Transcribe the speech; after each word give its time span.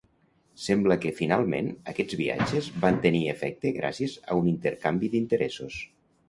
Sembla 0.67 0.95
que, 1.01 1.11
finalment, 1.17 1.69
aquests 1.93 2.17
viatges 2.21 2.69
van 2.87 2.97
tenir 3.03 3.21
efecte 3.35 3.75
gràcies 3.77 4.17
a 4.25 4.39
un 4.41 4.49
intercanvi 4.55 5.13
d’interessos. 5.15 5.79